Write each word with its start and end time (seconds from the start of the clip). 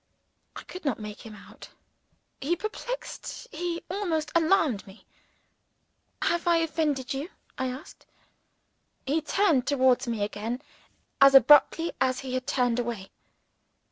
I 0.55 0.63
could 0.63 0.83
not 0.83 0.99
make 0.99 1.27
him 1.27 1.35
out. 1.35 1.69
He 2.39 2.55
perplexed 2.55 3.47
he 3.51 3.83
almost 3.87 4.31
alarmed 4.33 4.87
me. 4.87 5.05
"Have 6.23 6.47
I 6.47 6.57
offended 6.57 7.13
you?" 7.13 7.29
I 7.55 7.67
asked. 7.67 8.07
He 9.05 9.21
turned 9.21 9.67
towards 9.67 10.07
me 10.07 10.23
again, 10.23 10.59
as 11.21 11.35
abruptly 11.35 11.91
as 12.01 12.21
he 12.21 12.33
had 12.33 12.47
turned 12.47 12.79
away. 12.79 13.11